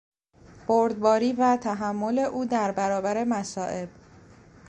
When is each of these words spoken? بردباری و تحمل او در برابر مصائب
بردباری 0.67 1.33
و 1.33 1.57
تحمل 1.57 2.19
او 2.19 2.45
در 2.45 2.71
برابر 2.71 3.23
مصائب 3.23 3.89